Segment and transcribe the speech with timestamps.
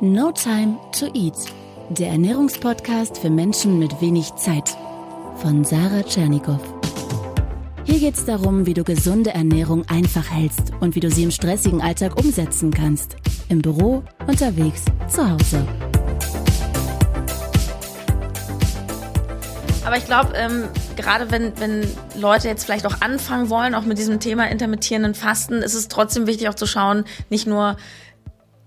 [0.00, 1.34] No Time to Eat,
[1.88, 4.76] der Ernährungspodcast für Menschen mit wenig Zeit
[5.38, 6.60] von Sarah Tschernikow.
[7.82, 11.32] Hier geht es darum, wie du gesunde Ernährung einfach hältst und wie du sie im
[11.32, 13.16] stressigen Alltag umsetzen kannst.
[13.48, 15.66] Im Büro, unterwegs, zu Hause.
[19.84, 23.98] Aber ich glaube, ähm, gerade wenn, wenn Leute jetzt vielleicht auch anfangen wollen, auch mit
[23.98, 27.76] diesem Thema intermittierenden Fasten, ist es trotzdem wichtig auch zu schauen, nicht nur,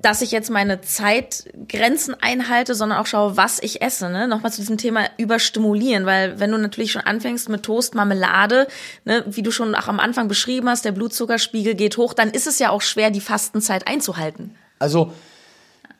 [0.01, 4.09] dass ich jetzt meine Zeitgrenzen einhalte, sondern auch schaue, was ich esse.
[4.09, 4.27] Ne?
[4.27, 8.67] Nochmal zu diesem Thema überstimulieren, weil wenn du natürlich schon anfängst mit Toast, Marmelade,
[9.05, 12.47] ne, wie du schon auch am Anfang beschrieben hast, der Blutzuckerspiegel geht hoch, dann ist
[12.47, 14.55] es ja auch schwer, die Fastenzeit einzuhalten.
[14.79, 15.13] Also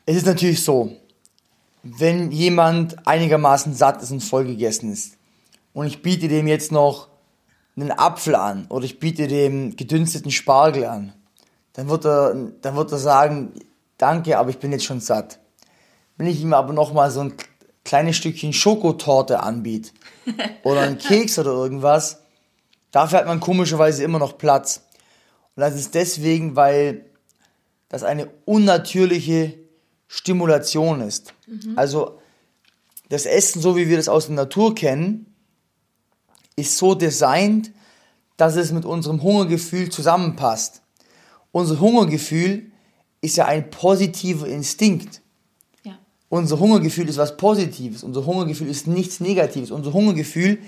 [0.06, 0.96] es ist natürlich so,
[1.82, 5.16] wenn jemand einigermaßen satt ist und voll gegessen ist
[5.72, 7.08] und ich biete dem jetzt noch
[7.76, 11.12] einen Apfel an oder ich biete dem gedünsteten Spargel an,
[11.72, 13.52] dann wird er, dann wird er sagen,
[14.02, 15.38] danke, aber ich bin jetzt schon satt.
[16.16, 17.34] Wenn ich ihm aber noch mal so ein
[17.84, 19.92] kleines Stückchen Schokotorte anbiete
[20.64, 22.22] oder einen Keks oder irgendwas,
[22.90, 24.82] dafür hat man komischerweise immer noch Platz.
[25.54, 27.06] Und das ist deswegen, weil
[27.88, 29.54] das eine unnatürliche
[30.08, 31.32] Stimulation ist.
[31.46, 31.78] Mhm.
[31.78, 32.18] Also
[33.08, 35.34] das Essen, so wie wir das aus der Natur kennen,
[36.56, 37.70] ist so designt,
[38.36, 40.82] dass es mit unserem Hungergefühl zusammenpasst.
[41.52, 42.71] Unser Hungergefühl
[43.22, 45.22] ist ja ein positiver Instinkt.
[45.84, 45.98] Ja.
[46.28, 48.02] Unser Hungergefühl ist was Positives.
[48.02, 49.70] Unser Hungergefühl ist nichts Negatives.
[49.70, 50.58] Unser Hungergefühl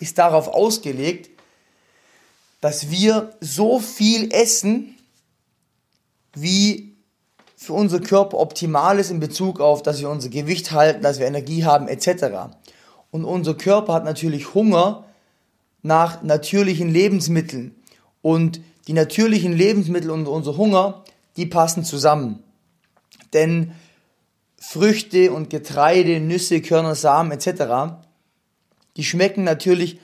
[0.00, 1.30] ist darauf ausgelegt,
[2.60, 4.96] dass wir so viel essen,
[6.34, 6.96] wie
[7.56, 11.26] für unser Körper optimal ist in Bezug auf, dass wir unser Gewicht halten, dass wir
[11.26, 12.54] Energie haben, etc.
[13.10, 15.04] Und unser Körper hat natürlich Hunger
[15.82, 17.74] nach natürlichen Lebensmitteln.
[18.22, 21.04] Und die natürlichen Lebensmittel und unser Hunger,
[21.36, 22.42] die passen zusammen.
[23.32, 23.72] Denn
[24.58, 27.96] Früchte und Getreide, Nüsse, Körner, Samen etc.,
[28.96, 30.00] die schmecken natürlich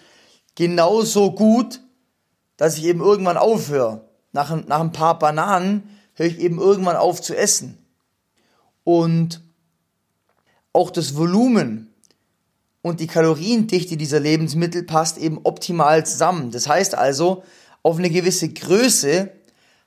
[0.55, 1.81] genauso gut,
[2.57, 4.09] dass ich eben irgendwann aufhöre.
[4.33, 7.79] Nach, nach ein paar Bananen höre ich eben irgendwann auf zu essen.
[8.85, 9.43] Und
[10.73, 11.93] auch das Volumen
[12.83, 16.51] und die Kaloriendichte dieser Lebensmittel passt eben optimal zusammen.
[16.51, 17.43] Das heißt also,
[17.83, 19.31] auf eine gewisse Größe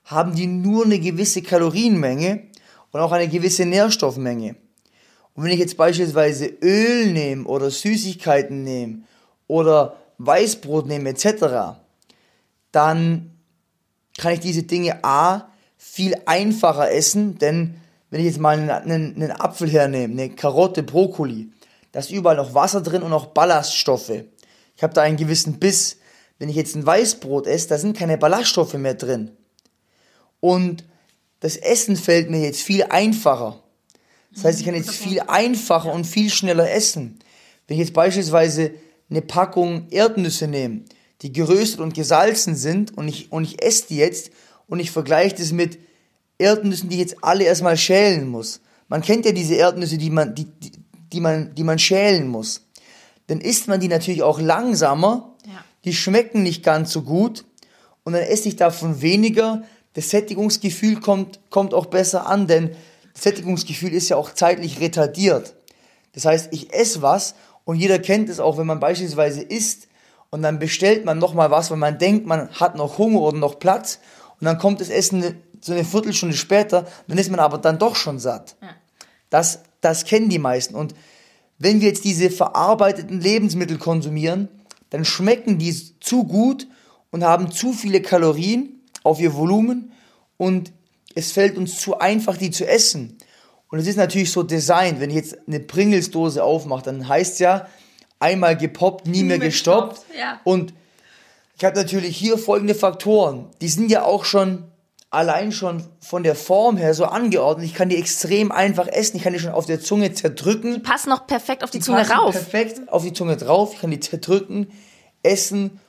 [0.04, 2.48] haben die nur eine gewisse Kalorienmenge
[2.92, 4.56] und auch eine gewisse Nährstoffmenge.
[5.34, 9.02] Und wenn ich jetzt beispielsweise Öl nehme oder Süßigkeiten nehme
[9.46, 11.78] oder Weißbrot nehme etc.,
[12.72, 13.30] dann
[14.18, 17.76] kann ich diese Dinge A viel einfacher essen, denn
[18.10, 21.52] wenn ich jetzt mal einen, einen, Apfel hernehme, eine Karotte, Brokkoli,
[21.92, 24.12] da ist überall noch Wasser drin und auch Ballaststoffe.
[24.76, 25.98] Ich habe da einen gewissen Biss.
[26.38, 29.30] Wenn ich jetzt ein Weißbrot esse, da sind keine Ballaststoffe mehr drin.
[30.40, 30.84] Und
[31.40, 33.62] das Essen fällt mir jetzt viel einfacher.
[34.34, 37.18] Das heißt, ich kann jetzt viel einfacher und viel schneller essen.
[37.66, 38.72] Wenn ich jetzt beispielsweise
[39.08, 40.82] eine Packung Erdnüsse nehme,
[41.22, 44.30] die geröstet und gesalzen sind und ich, und ich esse die jetzt
[44.66, 45.78] und ich vergleiche das mit
[46.38, 48.60] Erdnüssen, die ich jetzt alle erstmal schälen muss.
[48.88, 50.72] Man kennt ja diese Erdnüsse, die man, die, die,
[51.12, 52.66] die man, die man schälen muss.
[53.26, 55.36] Dann isst man die natürlich auch langsamer.
[55.46, 55.64] Ja.
[55.84, 57.44] Die schmecken nicht ganz so gut.
[58.02, 59.62] Und dann esse ich davon weniger.
[59.94, 62.76] Das Sättigungsgefühl kommt, kommt auch besser an, denn
[63.12, 65.54] das Sättigungsgefühl ist ja auch zeitlich retardiert.
[66.12, 67.34] Das heißt, ich esse was
[67.64, 69.88] und jeder kennt es auch, wenn man beispielsweise isst
[70.30, 73.58] und dann bestellt man nochmal was, weil man denkt, man hat noch Hunger oder noch
[73.58, 73.98] Platz
[74.40, 77.96] und dann kommt das Essen so eine Viertelstunde später, dann ist man aber dann doch
[77.96, 78.56] schon satt.
[78.62, 78.68] Ja.
[79.28, 80.74] Das, das kennen die meisten.
[80.74, 80.94] Und
[81.58, 84.48] wenn wir jetzt diese verarbeiteten Lebensmittel konsumieren,
[84.88, 86.66] dann schmecken die zu gut
[87.10, 89.92] und haben zu viele Kalorien auf ihr Volumen
[90.36, 90.72] und
[91.14, 93.18] es fällt uns zu einfach, die zu essen.
[93.68, 97.38] Und es ist natürlich so designt, wenn ich jetzt eine Pringles-Dose aufmache, dann heißt es
[97.38, 97.68] ja,
[98.18, 100.00] einmal gepoppt, nie mehr gestoppt.
[100.18, 100.40] Ja.
[100.44, 100.74] Und
[101.56, 103.48] ich habe natürlich hier folgende Faktoren.
[103.60, 104.64] Die sind ja auch schon
[105.10, 107.66] allein schon von der Form her so angeordnet.
[107.66, 109.16] Ich kann die extrem einfach essen.
[109.16, 110.74] Ich kann die schon auf der Zunge zerdrücken.
[110.74, 112.32] Die passen noch perfekt auf die, die Zunge rauf.
[112.32, 113.74] Perfekt auf die Zunge drauf.
[113.74, 114.68] Ich kann die zerdrücken,
[115.22, 115.80] essen,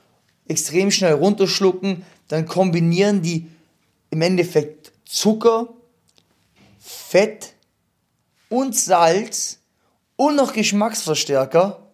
[0.47, 2.03] extrem schnell runterschlucken.
[2.31, 3.49] Dann kombinieren die
[4.09, 5.69] im Endeffekt Zucker,
[6.79, 7.53] Fett
[8.49, 9.59] und Salz
[10.15, 11.87] und noch Geschmacksverstärker.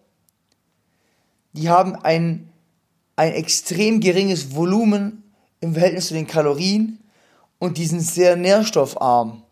[1.52, 2.48] Die haben ein
[3.18, 5.24] ein extrem geringes Volumen
[5.60, 7.00] im Verhältnis zu den Kalorien
[7.58, 9.42] und die sind sehr nährstoffarm.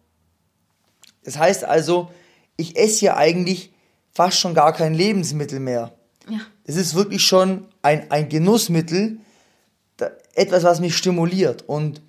[1.25, 2.09] Das heißt also,
[2.57, 3.73] ich esse hier eigentlich
[4.13, 5.93] fast schon gar kein Lebensmittel mehr.
[6.29, 6.39] Ja.
[6.65, 9.19] Das ist wirklich schon ein, ein Genussmittel,
[10.37, 11.65] etwas, was mich stimuliert.
[11.67, 12.01] Und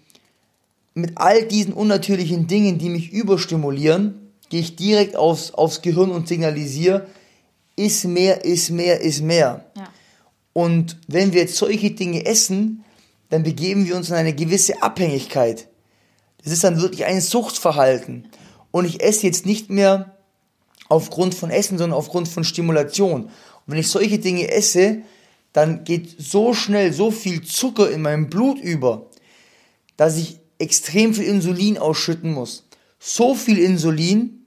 [0.94, 6.27] mit all diesen unnatürlichen Dingen, die mich überstimulieren, gehe ich direkt aufs, aufs Gehirn und
[6.27, 7.07] signalisiere,
[7.75, 9.65] ist mehr, ist mehr, ist mehr.
[9.75, 9.89] Ja.
[10.53, 12.83] Und wenn wir jetzt solche Dinge essen,
[13.29, 15.68] dann begeben wir uns in eine gewisse Abhängigkeit.
[16.44, 18.27] Das ist dann wirklich ein Suchtverhalten.
[18.71, 20.18] Und ich esse jetzt nicht mehr
[20.89, 23.25] aufgrund von Essen, sondern aufgrund von Stimulation.
[23.25, 23.31] Und
[23.68, 25.01] wenn ich solche Dinge esse,
[25.57, 29.07] dann geht so schnell so viel Zucker in meinem Blut über,
[29.95, 32.68] dass ich extrem viel Insulin ausschütten muss.
[33.00, 34.45] So viel Insulin,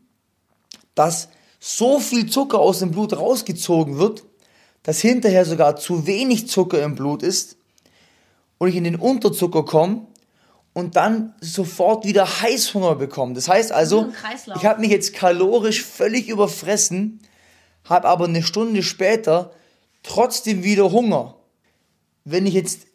[0.94, 1.28] dass
[1.58, 4.22] so viel Zucker aus dem Blut rausgezogen wird,
[4.84, 7.56] dass hinterher sogar zu wenig Zucker im Blut ist
[8.58, 10.06] und ich in den Unterzucker komme
[10.74, 13.34] und dann sofort wieder Heißhunger bekomme.
[13.34, 14.12] Das heißt also,
[14.54, 17.18] ich habe mich jetzt kalorisch völlig überfressen,
[17.82, 19.50] habe aber eine Stunde später
[20.02, 21.36] trotzdem wieder Hunger.
[22.24, 22.86] Wenn ich jetzt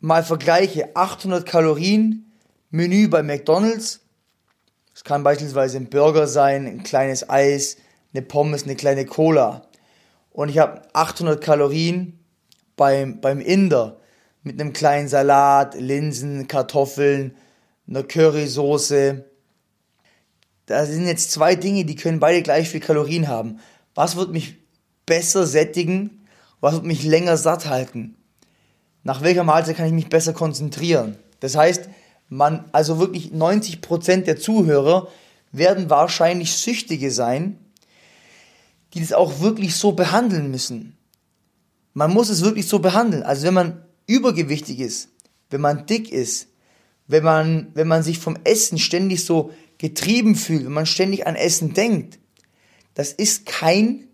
[0.00, 2.32] mal vergleiche, 800 Kalorien
[2.70, 4.00] Menü bei McDonald's,
[4.92, 7.76] das kann beispielsweise ein Burger sein, ein kleines Eis,
[8.12, 9.68] eine Pommes, eine kleine Cola.
[10.30, 12.18] Und ich habe 800 Kalorien
[12.76, 14.00] beim, beim Inder
[14.42, 17.36] mit einem kleinen Salat, Linsen, Kartoffeln,
[17.88, 19.24] einer Currysoße.
[20.66, 23.60] Das sind jetzt zwei Dinge, die können beide gleich viel Kalorien haben.
[23.94, 24.56] Was wird mich
[25.06, 26.21] besser sättigen?
[26.62, 28.14] Was wird mich länger satt halten?
[29.02, 31.16] Nach welcher Mahlzeit kann ich mich besser konzentrieren?
[31.40, 31.88] Das heißt,
[32.28, 35.08] man, also wirklich 90% der Zuhörer
[35.50, 37.58] werden wahrscheinlich Süchtige sein,
[38.94, 40.96] die das auch wirklich so behandeln müssen.
[41.94, 43.24] Man muss es wirklich so behandeln.
[43.24, 45.08] Also wenn man übergewichtig ist,
[45.50, 46.46] wenn man dick ist,
[47.08, 51.34] wenn man, wenn man sich vom Essen ständig so getrieben fühlt, wenn man ständig an
[51.34, 52.20] Essen denkt,
[52.94, 54.06] das ist kein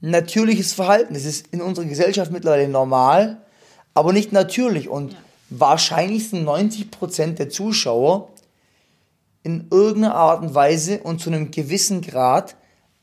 [0.00, 1.14] natürliches Verhalten.
[1.14, 3.38] Das ist in unserer Gesellschaft mittlerweile normal,
[3.94, 4.88] aber nicht natürlich.
[4.88, 5.18] Und ja.
[5.50, 8.30] wahrscheinlich sind 90% der Zuschauer
[9.42, 12.56] in irgendeiner Art und Weise und zu einem gewissen Grad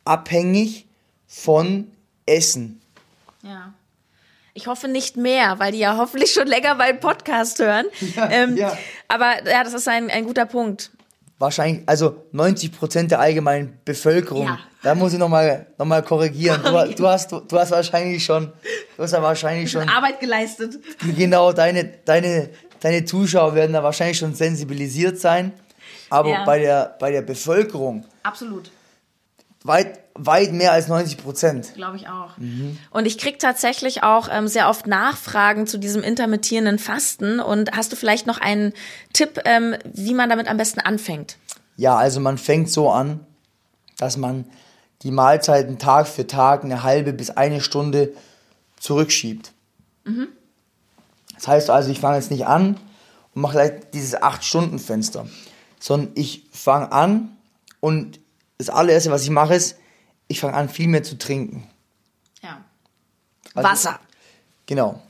[0.04, 0.86] abhängig
[1.26, 1.88] von
[2.26, 2.82] Essen.
[3.42, 3.74] Ja.
[4.56, 7.86] Ich hoffe nicht mehr, weil die ja hoffentlich schon länger meinen Podcast hören.
[8.16, 8.78] Ja, ähm, ja.
[9.08, 10.92] Aber ja, das ist ein, ein guter Punkt.
[11.44, 14.48] Wahrscheinlich, also 90 Prozent der allgemeinen Bevölkerung.
[14.48, 14.60] Ja.
[14.82, 16.62] Da muss ich nochmal noch mal korrigieren.
[16.64, 18.54] Du, du, hast, du, du, hast wahrscheinlich schon,
[18.96, 20.80] du hast ja wahrscheinlich schon Arbeit geleistet.
[21.18, 22.50] Genau, deine, deine,
[22.80, 25.52] deine Zuschauer werden da wahrscheinlich schon sensibilisiert sein.
[26.10, 26.46] Aber ja.
[26.46, 28.06] bei, der, bei der Bevölkerung.
[28.24, 28.72] Absolut
[29.64, 31.74] weit, weit mehr als 90 Prozent.
[31.76, 32.38] Glaube ich auch.
[32.38, 32.78] Mhm.
[32.92, 37.40] Und ich krieg tatsächlich auch ähm, sehr oft Nachfragen zu diesem intermittierenden Fasten.
[37.40, 38.74] Und hast du vielleicht noch einen
[39.14, 41.38] Tipp, ähm, wie man damit am besten anfängt?
[41.78, 43.22] Ja, also man fängt so an,
[43.98, 44.46] dass man
[45.02, 48.14] die Mahlzeiten Tag für Tag eine halbe bis eine Stunde
[48.80, 49.52] zurückschiebt.
[50.04, 50.28] Mhm.
[51.36, 52.78] Das heißt also, ich fange jetzt nicht an
[53.34, 55.28] und mache gleich dieses 8-Stunden-Fenster,
[55.80, 57.36] sondern ich fange an
[57.80, 58.20] und
[58.66, 59.78] das allererste, was ich mache, ist,
[60.28, 61.70] ich fange an, viel mehr zu trinken.
[62.42, 62.64] Ja.
[63.54, 64.00] Also, Wasser.
[64.66, 65.02] Genau.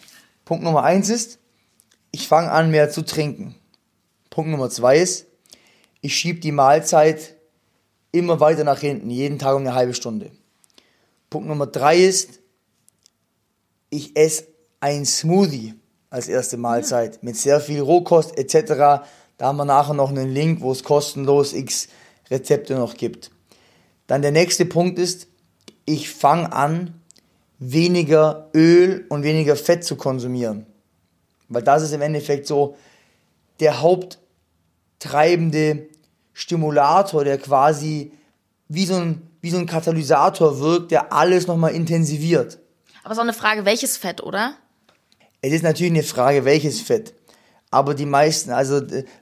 [0.46, 1.40] Punkt Nummer eins ist,
[2.12, 3.56] ich fange an, mehr zu trinken.
[4.30, 5.26] Punkt Nummer zwei ist,
[6.02, 7.36] ich schiebe die Mahlzeit
[8.12, 10.32] immer weiter nach hinten, jeden Tag um eine halbe Stunde.
[11.30, 12.40] Punkt Nummer drei ist,
[13.90, 14.48] ich esse
[14.80, 15.76] ein Smoothie
[16.10, 19.06] als erste Mahlzeit mit sehr viel Rohkost etc.
[19.38, 21.88] Da haben wir nachher noch einen Link, wo es kostenlos x
[22.30, 23.32] Rezepte noch gibt.
[24.14, 25.26] Dann der nächste Punkt ist,
[25.86, 27.02] ich fange an,
[27.58, 30.68] weniger Öl und weniger Fett zu konsumieren.
[31.50, 32.78] Weil das ist im Endeffekt so
[33.60, 35.88] der haupttreibende
[36.32, 38.12] Stimulator, der quasi
[38.68, 42.60] wie so ein, wie so ein Katalysator wirkt, der alles nochmal intensiviert.
[43.04, 44.54] Aber so eine Frage, welches Fett, oder?
[45.42, 47.16] Es ist natürlich eine Frage, welches Fett.
[47.72, 48.80] Aber die meisten, also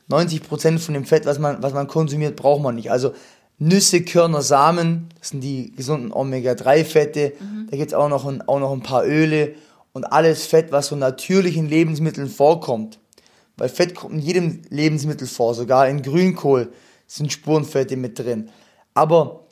[0.10, 2.92] 90% von dem Fett, was man, was man konsumiert, braucht man nicht.
[2.92, 3.14] Also
[3.62, 7.34] Nüsse, Körner, Samen, das sind die gesunden Omega-3-Fette.
[7.40, 7.68] Mhm.
[7.70, 9.54] Da gibt es auch, noch ein, auch noch ein paar Öle
[9.94, 12.98] und alles Fett, was so natürlich in Lebensmitteln vorkommt.
[13.58, 16.74] Weil Fett kommt in jedem Lebensmittel vor, sogar in Grünkohl
[17.06, 18.50] sind Spurenfette mit drin.
[18.96, 19.46] Aber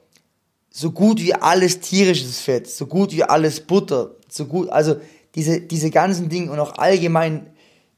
[0.72, 4.96] so gut wie alles tierisches Fett, so gut wie alles Butter, so gut, also
[5.36, 7.52] diese, diese ganzen Dinge und auch allgemein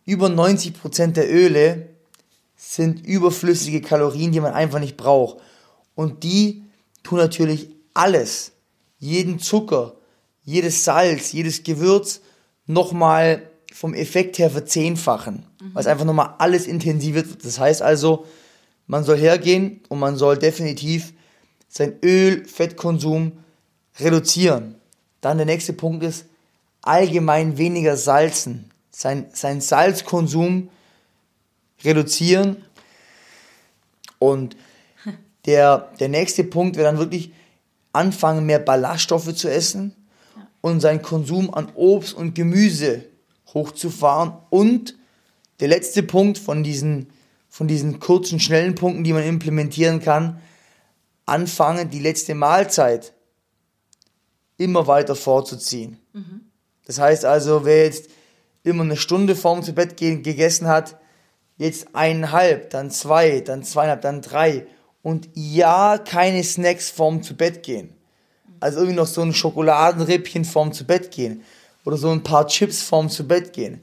[0.03, 1.87] über 90% der Öle
[2.57, 5.37] sind überflüssige Kalorien, die man einfach nicht braucht.
[5.95, 6.63] Und die
[7.03, 8.51] tun natürlich alles,
[8.99, 9.93] jeden Zucker,
[10.43, 12.21] jedes Salz, jedes Gewürz
[12.65, 15.73] nochmal vom Effekt her verzehnfachen, mhm.
[15.73, 17.45] weil es einfach nochmal alles intensiviert wird.
[17.45, 18.25] Das heißt also,
[18.87, 21.13] man soll hergehen und man soll definitiv
[21.67, 23.31] sein Öl, Fettkonsum
[23.99, 24.75] reduzieren.
[25.21, 26.25] Dann der nächste Punkt ist
[26.81, 30.69] allgemein weniger salzen, sein, sein Salzkonsum
[31.83, 32.57] reduzieren
[34.19, 34.55] und
[35.45, 37.31] der, der nächste Punkt wäre dann wirklich
[37.93, 39.95] anfangen, mehr Ballaststoffe zu essen
[40.61, 43.05] und seinen Konsum an Obst und Gemüse
[43.53, 44.33] hochzufahren.
[44.49, 44.95] Und
[45.59, 47.09] der letzte Punkt von diesen,
[47.49, 50.39] von diesen kurzen, schnellen Punkten, die man implementieren kann,
[51.25, 53.13] anfangen, die letzte Mahlzeit
[54.57, 55.97] immer weiter vorzuziehen.
[56.85, 58.09] Das heißt also, wer jetzt
[58.63, 60.99] immer eine Stunde vorm zu Bett gehen gegessen hat,
[61.57, 64.67] jetzt eineinhalb, dann zwei, dann zweieinhalb, dann drei
[65.03, 67.93] und ja, keine Snacks vorm zu Bett gehen.
[68.59, 71.43] Also irgendwie noch so ein Schokoladenrippchen vorm zu Bett gehen
[71.83, 73.81] oder so ein paar Chips vorm zu Bett gehen.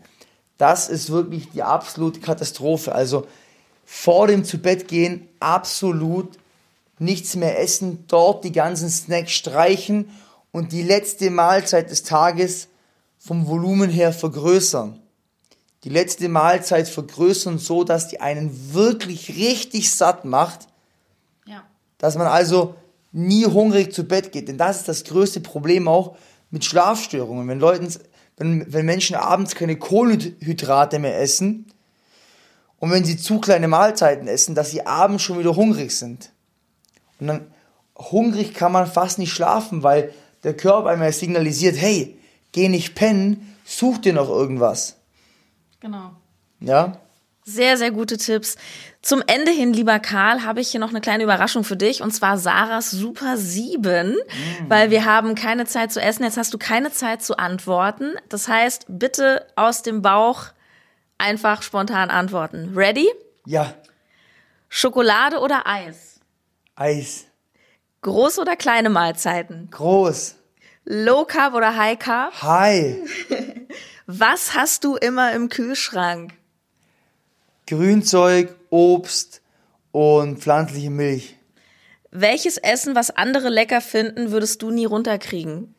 [0.56, 2.94] Das ist wirklich die absolute Katastrophe.
[2.94, 3.26] Also
[3.84, 6.38] vor dem zu Bett gehen absolut
[6.98, 10.10] nichts mehr essen, dort die ganzen Snacks streichen
[10.52, 12.68] und die letzte Mahlzeit des Tages
[13.18, 15.00] vom Volumen her vergrößern.
[15.84, 20.66] Die letzte Mahlzeit vergrößern so, dass die einen wirklich richtig satt macht.
[21.98, 22.74] Dass man also
[23.12, 24.48] nie hungrig zu Bett geht.
[24.48, 26.16] Denn das ist das größte Problem auch
[26.50, 27.48] mit Schlafstörungen.
[27.48, 27.88] Wenn, Leuten,
[28.36, 31.66] wenn, wenn Menschen abends keine Kohlenhydrate mehr essen
[32.78, 36.30] und wenn sie zu kleine Mahlzeiten essen, dass sie abends schon wieder hungrig sind.
[37.20, 37.52] Und dann
[37.96, 40.12] hungrig kann man fast nicht schlafen, weil
[40.44, 42.16] der Körper einmal signalisiert, hey,
[42.52, 44.96] geh nicht pennen, such dir noch irgendwas.
[45.80, 46.12] Genau.
[46.60, 47.00] Ja?
[47.48, 48.56] Sehr, sehr gute Tipps.
[49.00, 52.10] Zum Ende hin, lieber Karl, habe ich hier noch eine kleine Überraschung für dich und
[52.10, 54.14] zwar Sarahs Super 7,
[54.68, 56.24] weil wir haben keine Zeit zu essen.
[56.24, 58.16] Jetzt hast du keine Zeit zu antworten.
[58.28, 60.48] Das heißt, bitte aus dem Bauch
[61.16, 62.72] einfach spontan antworten.
[62.76, 63.08] Ready?
[63.46, 63.72] Ja,
[64.68, 66.20] Schokolade oder Eis?
[66.74, 67.24] Eis,
[68.02, 69.68] Große oder kleine Mahlzeiten?
[69.70, 70.34] groß,
[70.84, 72.42] Low Carb oder High Carb?
[72.42, 72.96] high,
[74.06, 76.34] Was hast du immer im Kühlschrank?
[77.68, 79.42] Grünzeug, Obst
[79.92, 81.36] und pflanzliche Milch.
[82.10, 85.74] Welches Essen, was andere lecker finden, würdest du nie runterkriegen?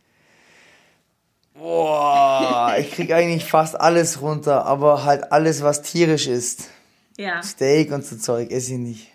[1.56, 6.70] Boah, ich krieg eigentlich fast alles runter, aber halt alles, was tierisch ist.
[7.18, 7.42] Ja.
[7.42, 9.08] Steak und so Zeug esse ich nicht.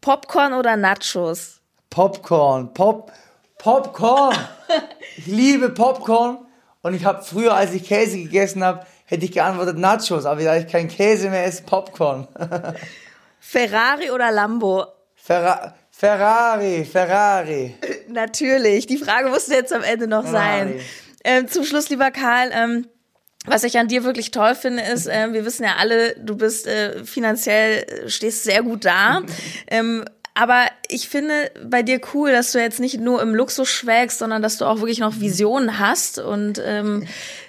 [0.00, 1.60] Popcorn oder Nachos?
[1.88, 3.12] Popcorn, Pop,
[3.58, 4.36] Popcorn.
[5.16, 6.38] Ich liebe Popcorn
[6.82, 10.56] und ich habe früher, als ich Käse gegessen habe, hätte ich geantwortet Nachos, aber da
[10.56, 12.28] ich kein Käse mehr esse, Popcorn.
[13.40, 14.84] Ferrari oder Lambo?
[15.14, 17.74] Ferra Ferrari, Ferrari.
[18.08, 20.78] Natürlich, die Frage musste jetzt am Ende noch sein.
[21.24, 22.86] Ähm, zum Schluss, lieber Karl, ähm,
[23.44, 26.66] was ich an dir wirklich toll finde, ist, ähm, wir wissen ja alle, du bist
[26.68, 29.22] äh, finanziell, äh, stehst sehr gut da.
[29.68, 34.18] ähm, aber ich finde bei dir cool, dass du jetzt nicht nur im Luxus schwelgst,
[34.18, 36.20] sondern dass du auch wirklich noch Visionen hast.
[36.20, 37.08] Und ähm,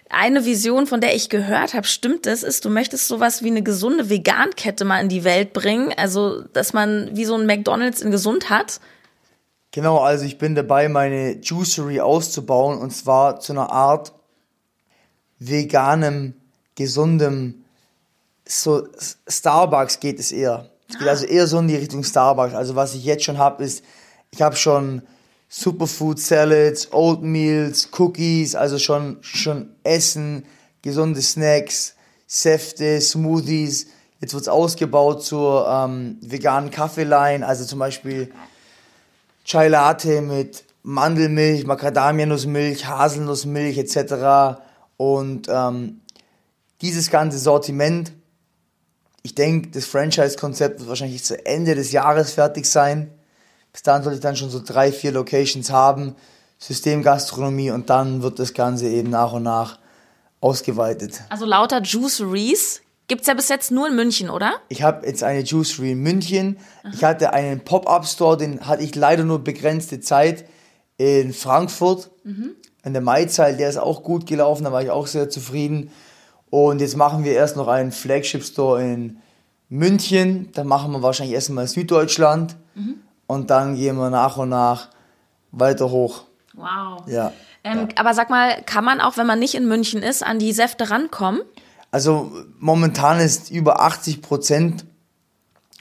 [0.09, 3.61] eine Vision, von der ich gehört habe, stimmt es, ist, du möchtest sowas wie eine
[3.61, 5.93] gesunde Vegankette mal in die Welt bringen.
[5.95, 8.79] Also, dass man wie so ein McDonalds in gesund hat.
[9.71, 14.13] Genau, also ich bin dabei, meine Juicery auszubauen und zwar zu einer Art
[15.37, 16.33] veganem,
[16.75, 17.63] gesundem,
[18.47, 18.87] so
[19.27, 20.69] Starbucks geht es eher.
[20.89, 22.55] Es geht also eher so in die Richtung Starbucks.
[22.55, 23.83] Also was ich jetzt schon habe, ist,
[24.31, 25.03] ich habe schon
[25.49, 30.45] Superfood Salads, Oatmeals, Cookies, also schon, schon Essen,
[30.83, 31.95] gesunde Snacks,
[32.27, 33.87] Säfte, Smoothies.
[34.21, 38.31] Jetzt wird's ausgebaut zur ähm, veganen Kaffeeline, also zum Beispiel
[39.43, 44.61] Chai Latte mit Mandelmilch, Macadamianussmilch, Haselnussmilch etc.
[44.97, 46.01] Und ähm,
[46.81, 48.11] dieses ganze Sortiment,
[49.23, 53.11] ich denke, das Franchise-Konzept wird wahrscheinlich zu Ende des Jahres fertig sein.
[53.71, 56.15] Bis dahin sollte ich dann schon so drei, vier Locations haben,
[56.57, 59.79] Systemgastronomie und dann wird das Ganze eben nach und nach
[60.41, 61.21] ausgeweitet.
[61.29, 64.53] Also lauter Juiceries gibt's ja bis jetzt nur in München, oder?
[64.69, 66.57] Ich habe jetzt eine Juicery in München.
[66.93, 70.45] Ich hatte einen Pop-Up-Store, den hatte ich leider nur begrenzte Zeit
[70.97, 72.11] in Frankfurt.
[72.83, 75.91] An der Maizahl, der ist auch gut gelaufen, da war ich auch sehr zufrieden.
[76.49, 79.17] Und jetzt machen wir erst noch einen Flagship-Store in
[79.69, 80.49] München.
[80.53, 82.55] Da machen wir wahrscheinlich erstmal Süddeutschland.
[83.29, 84.87] Und dann gehen wir nach und nach
[85.51, 86.23] weiter hoch.
[86.55, 87.03] Wow.
[87.05, 87.31] Ja.
[87.63, 90.51] Ähm, Aber sag mal, kann man auch, wenn man nicht in München ist, an die
[90.51, 91.41] Säfte rankommen?
[91.91, 94.85] Also momentan ist über 80 Prozent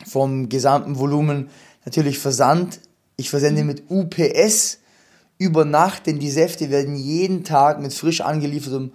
[0.07, 1.49] vom gesamten Volumen
[1.87, 2.81] natürlich Versand.
[3.17, 4.81] Ich versende mit UPS
[5.39, 8.93] über Nacht, denn die Säfte werden jeden Tag mit frisch angeliefertem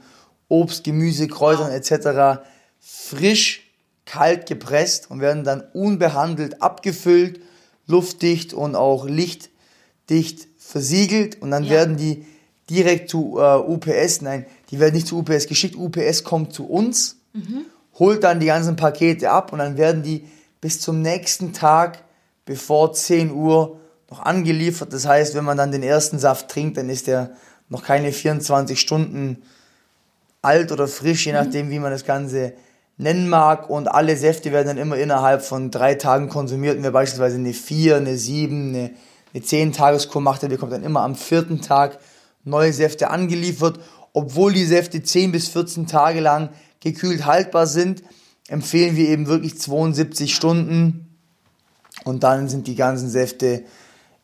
[0.48, 2.44] Obst, Gemüse, Kräutern etc.
[2.80, 3.72] frisch,
[4.06, 7.40] kalt gepresst und werden dann unbehandelt abgefüllt,
[7.88, 11.72] luftdicht und auch lichtdicht versiegelt und dann Ja.
[11.72, 12.26] werden die
[12.70, 17.18] direkt zu äh, UPS, nein, die werden nicht zu UPS geschickt, UPS kommt zu uns,
[18.00, 20.26] holt dann die ganzen Pakete ab und dann werden die
[20.62, 22.04] bis zum nächsten Tag
[22.46, 24.94] bevor 10 Uhr noch angeliefert.
[24.94, 27.32] Das heißt, wenn man dann den ersten Saft trinkt, dann ist der
[27.70, 29.44] noch keine 24 Stunden
[30.42, 31.40] alt oder frisch, je mhm.
[31.40, 32.54] nachdem, wie man das Ganze
[32.98, 33.70] nennen mag.
[33.70, 36.78] Und alle Säfte werden dann immer innerhalb von drei Tagen konsumiert.
[36.78, 38.92] Und wer beispielsweise eine 4, eine 7, eine,
[39.34, 42.00] eine 10-Tageskur macht, der bekommt dann immer am vierten Tag
[42.44, 43.80] neue Säfte angeliefert.
[44.14, 48.04] Obwohl die Säfte 10 bis 14 Tage lang gekühlt haltbar sind,
[48.48, 51.18] empfehlen wir eben wirklich 72 Stunden.
[52.04, 53.64] Und dann sind die ganzen Säfte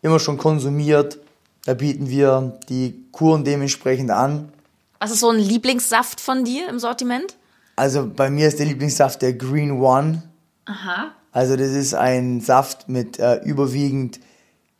[0.01, 1.19] immer schon konsumiert.
[1.65, 4.51] Da bieten wir die Kuren dementsprechend an.
[4.99, 7.35] Was ist so ein Lieblingssaft von dir im Sortiment?
[7.79, 10.23] Also bei mir ist der Lieblingssaft der Green One.
[10.65, 11.13] Aha.
[11.31, 14.19] Also das ist ein Saft mit äh, überwiegend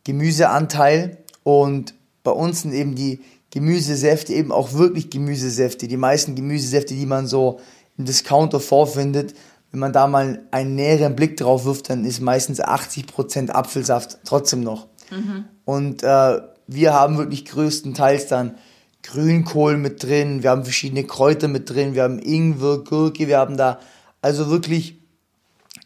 [0.04, 5.88] Gemüseanteil und bei uns sind eben die Gemüsesäfte eben auch wirklich Gemüsesäfte.
[5.88, 7.60] Die meisten Gemüsesäfte, die man so
[7.96, 9.34] im Discounter vorfindet,
[9.70, 14.60] wenn man da mal einen näheren Blick drauf wirft, dann ist meistens 80% Apfelsaft trotzdem
[14.60, 14.88] noch.
[15.10, 15.46] Mhm.
[15.64, 18.56] Und äh, wir haben wirklich größtenteils dann
[19.02, 23.56] Grünkohl mit drin, wir haben verschiedene Kräuter mit drin, wir haben Ingwer, Gurke, wir haben
[23.56, 23.80] da
[24.22, 25.00] also wirklich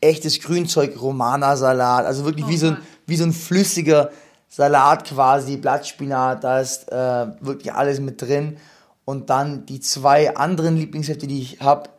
[0.00, 4.10] echtes Grünzeug, Romana-Salat, also wirklich oh, wie, so ein, wie so ein flüssiger
[4.48, 8.56] Salat quasi, Blattspinat, da ist äh, wirklich alles mit drin.
[9.04, 11.90] Und dann die zwei anderen Lieblingshefte, die ich habe,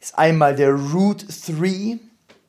[0.00, 1.98] ist einmal der Root 3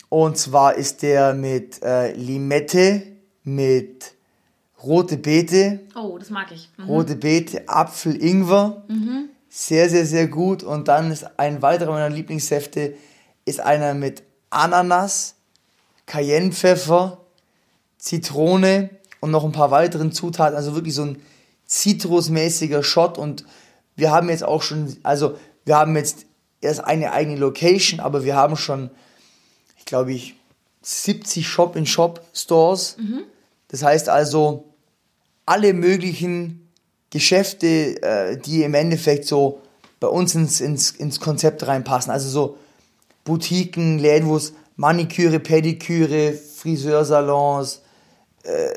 [0.10, 3.04] und zwar ist der mit äh, Limette,
[3.44, 4.14] mit
[4.84, 5.80] rote Beete.
[5.96, 6.70] Oh, das mag ich.
[6.78, 6.86] Mhm.
[6.86, 8.84] Rote Beete, Apfel, Ingwer.
[8.88, 9.30] Mhm.
[9.50, 10.64] Sehr, sehr, sehr gut.
[10.64, 12.94] Und dann ist ein weiterer meiner Lieblingssäfte,
[13.46, 15.36] ist einer mit Ananas,
[16.06, 17.20] Cayennepfeffer,
[17.98, 20.56] Zitrone und noch ein paar weiteren Zutaten.
[20.56, 21.22] Also wirklich so ein
[21.66, 23.18] zitrusmäßiger Shot.
[23.18, 23.46] Und
[23.96, 26.26] wir haben jetzt auch schon, also wir haben jetzt
[26.62, 28.92] erst eine eigene Location, aber wir haben schon,
[29.78, 30.36] ich glaube ich,
[30.82, 32.98] 70 Shop-in-Shop-Stores.
[32.98, 33.24] Mhm.
[33.68, 34.69] Das heißt also,
[35.50, 36.70] alle möglichen
[37.10, 39.62] Geschäfte, äh, die im Endeffekt so
[40.00, 42.12] bei uns ins, ins, ins Konzept reinpassen.
[42.12, 42.58] Also so
[43.24, 47.82] Boutiquen, Läden, wo es Maniküre, Pediküre, Friseursalons,
[48.44, 48.76] äh,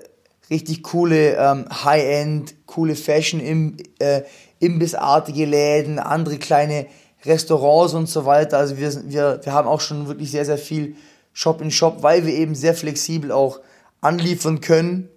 [0.48, 4.22] richtig coole ähm, High-End, coole Fashion, im, äh,
[4.58, 6.86] Imbissartige Läden, andere kleine
[7.26, 8.56] Restaurants und so weiter.
[8.56, 10.96] Also wir, wir, wir haben auch schon wirklich sehr, sehr viel
[11.34, 13.60] Shop in Shop, weil wir eben sehr flexibel auch
[14.00, 15.10] anliefern können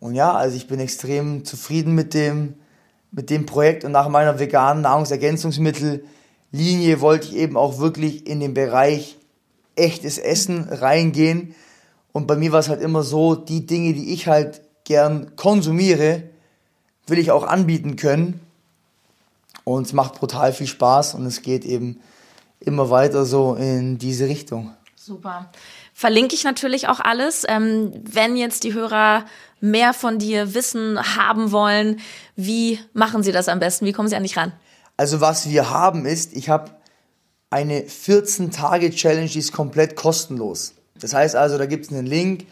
[0.00, 2.54] und ja, also ich bin extrem zufrieden mit dem,
[3.10, 8.52] mit dem Projekt und nach meiner veganen Nahrungsergänzungsmittellinie wollte ich eben auch wirklich in den
[8.54, 9.16] Bereich
[9.74, 11.54] echtes Essen reingehen.
[12.12, 16.24] Und bei mir war es halt immer so, die Dinge, die ich halt gern konsumiere,
[17.06, 18.40] will ich auch anbieten können.
[19.64, 22.00] Und es macht brutal viel Spaß und es geht eben
[22.60, 24.72] immer weiter so in diese Richtung.
[25.06, 25.52] Super.
[25.94, 27.44] Verlinke ich natürlich auch alles.
[27.48, 29.24] Ähm, wenn jetzt die Hörer
[29.60, 32.00] mehr von dir wissen, haben wollen,
[32.34, 33.86] wie machen sie das am besten?
[33.86, 34.50] Wie kommen sie an dich ran?
[34.96, 36.72] Also was wir haben ist, ich habe
[37.50, 40.74] eine 14-Tage-Challenge, die ist komplett kostenlos.
[40.98, 42.44] Das heißt also, da gibt es einen Link,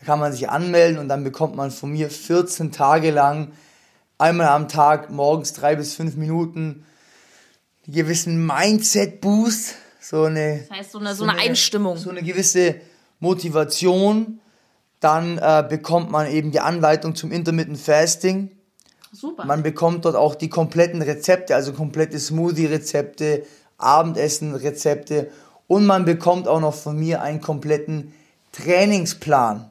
[0.00, 3.52] da kann man sich anmelden und dann bekommt man von mir 14 Tage lang
[4.18, 6.84] einmal am Tag morgens drei bis fünf Minuten
[7.86, 9.76] einen gewissen Mindset-Boost.
[10.00, 11.96] So eine, das heißt, so eine, so eine, Einstimmung.
[11.96, 12.76] So eine gewisse
[13.18, 14.40] Motivation
[15.00, 18.50] dann äh, bekommt man eben die Anleitung zum Intermittent Fasting.
[19.12, 19.44] Super.
[19.44, 23.44] Man bekommt dort auch die kompletten Rezepte, also komplette Smoothie-Rezepte,
[23.78, 25.30] Abendessen-Rezepte
[25.66, 28.12] und man bekommt auch noch von mir einen kompletten
[28.52, 29.70] Trainingsplan.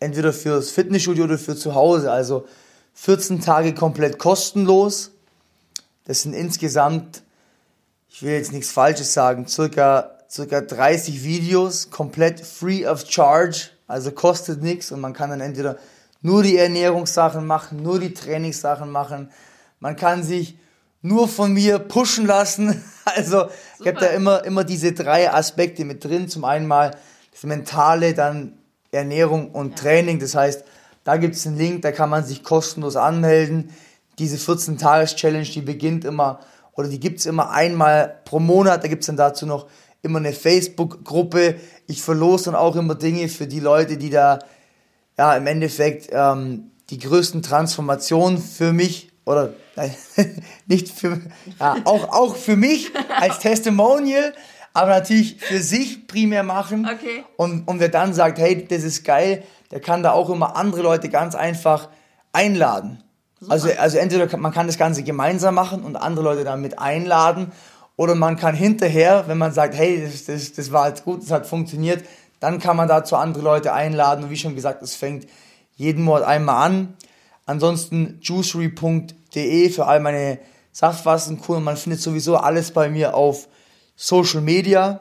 [0.00, 2.12] Entweder fürs Fitnessstudio oder für zu Hause.
[2.12, 2.46] Also
[2.94, 5.12] 14 Tage komplett kostenlos.
[6.04, 7.22] Das sind insgesamt,
[8.08, 14.12] ich will jetzt nichts Falsches sagen, circa, circa 30 Videos, komplett free of charge also
[14.12, 15.78] kostet nichts und man kann dann entweder
[16.20, 19.30] nur die Ernährungssachen machen, nur die Trainingssachen machen.
[19.80, 20.58] Man kann sich
[21.00, 22.84] nur von mir pushen lassen.
[23.16, 23.52] Also Super.
[23.80, 26.28] ich habe da immer, immer diese drei Aspekte mit drin.
[26.28, 26.94] Zum einen mal
[27.32, 28.58] das Mentale, dann
[28.90, 29.76] Ernährung und ja.
[29.76, 30.18] Training.
[30.18, 30.62] Das heißt,
[31.04, 33.70] da gibt es einen Link, da kann man sich kostenlos anmelden.
[34.18, 36.40] Diese 14-Tages-Challenge, die beginnt immer,
[36.78, 38.84] oder die gibt es immer einmal pro Monat.
[38.84, 39.66] Da gibt es dann dazu noch
[40.00, 41.56] immer eine Facebook-Gruppe.
[41.88, 44.38] Ich verlose dann auch immer Dinge für die Leute, die da
[45.18, 49.92] ja im Endeffekt ähm, die größten Transformationen für mich oder nein,
[50.66, 51.20] nicht für
[51.58, 54.32] ja, auch auch für mich als Testimonial,
[54.72, 56.88] aber natürlich für sich primär machen.
[56.88, 57.24] Okay.
[57.36, 60.82] Und und wer dann sagt, hey, das ist geil, der kann da auch immer andere
[60.82, 61.88] Leute ganz einfach
[62.32, 63.02] einladen.
[63.48, 67.52] Also, also entweder man kann das Ganze gemeinsam machen und andere Leute damit einladen
[67.96, 71.30] oder man kann hinterher, wenn man sagt, hey, das, das, das war jetzt gut, das
[71.30, 72.04] hat funktioniert,
[72.40, 75.26] Dann kann man dazu andere Leute einladen und wie schon gesagt, es fängt
[75.76, 76.96] jeden Monat einmal an.
[77.46, 80.38] Ansonsten juicery.de für all meine
[80.72, 81.64] Saftwasserkunden.
[81.64, 83.48] Man findet sowieso alles bei mir auf
[83.96, 85.00] Social Media.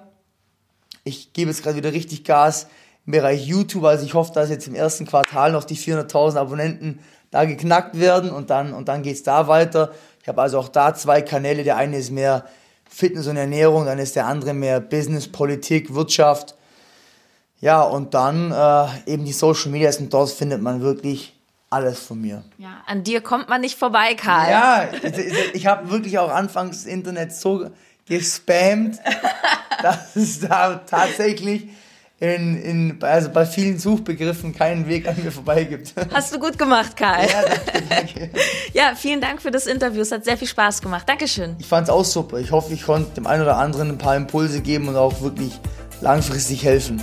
[1.03, 2.67] Ich gebe jetzt gerade wieder richtig Gas
[3.05, 3.83] im Bereich YouTube.
[3.83, 6.99] Also ich hoffe, dass jetzt im ersten Quartal noch die 400.000 Abonnenten
[7.31, 9.91] da geknackt werden und dann, und dann geht's da weiter.
[10.21, 11.63] Ich habe also auch da zwei Kanäle.
[11.63, 12.45] Der eine ist mehr
[12.89, 16.55] Fitness und Ernährung, dann ist der andere mehr Business, Politik, Wirtschaft.
[17.59, 21.35] Ja, und dann äh, eben die Social Medias und dort findet man wirklich
[21.69, 22.43] alles von mir.
[22.57, 24.49] Ja, an dir kommt man nicht vorbei, Karl.
[24.49, 27.69] Ja, ich, ich habe wirklich auch anfangs das Internet so
[28.07, 28.99] gespammt,
[29.81, 31.67] dass es da tatsächlich
[32.19, 35.93] in, in, also bei vielen Suchbegriffen keinen Weg an mir vorbei gibt.
[36.11, 37.27] Hast du gut gemacht, Karl.
[37.27, 38.29] Ja, danke, danke.
[38.73, 40.01] ja, vielen Dank für das Interview.
[40.01, 41.07] Es hat sehr viel Spaß gemacht.
[41.07, 41.55] Dankeschön.
[41.59, 42.39] Ich fand es auch super.
[42.39, 45.59] Ich hoffe, ich konnte dem einen oder anderen ein paar Impulse geben und auch wirklich
[46.01, 46.99] langfristig helfen.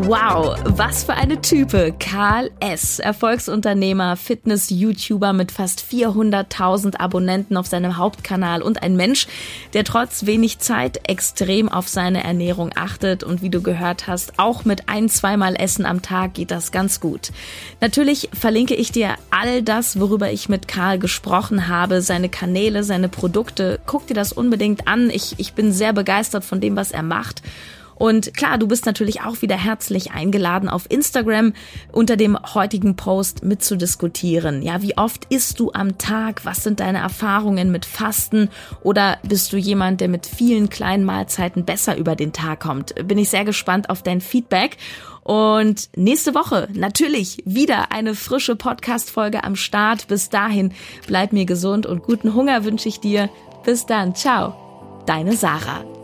[0.00, 1.94] Wow, was für eine Type.
[1.98, 9.26] Karl S., Erfolgsunternehmer, Fitness-YouTuber mit fast 400.000 Abonnenten auf seinem Hauptkanal und ein Mensch,
[9.72, 14.66] der trotz wenig Zeit extrem auf seine Ernährung achtet und wie du gehört hast, auch
[14.66, 17.32] mit ein, zweimal Essen am Tag geht das ganz gut.
[17.80, 23.08] Natürlich verlinke ich dir all das, worüber ich mit Karl gesprochen habe, seine Kanäle, seine
[23.08, 23.80] Produkte.
[23.86, 25.08] Guck dir das unbedingt an.
[25.08, 27.42] Ich, ich bin sehr begeistert von dem, was er macht.
[27.96, 31.54] Und klar, du bist natürlich auch wieder herzlich eingeladen, auf Instagram
[31.92, 34.62] unter dem heutigen Post mitzudiskutieren.
[34.62, 36.44] Ja, wie oft isst du am Tag?
[36.44, 38.50] Was sind deine Erfahrungen mit Fasten?
[38.82, 42.94] Oder bist du jemand, der mit vielen kleinen Mahlzeiten besser über den Tag kommt?
[43.06, 44.76] Bin ich sehr gespannt auf dein Feedback.
[45.22, 50.06] Und nächste Woche natürlich wieder eine frische Podcast-Folge am Start.
[50.06, 50.72] Bis dahin
[51.08, 53.28] bleib mir gesund und guten Hunger wünsche ich dir.
[53.64, 54.14] Bis dann.
[54.14, 55.02] Ciao.
[55.06, 55.95] Deine Sarah.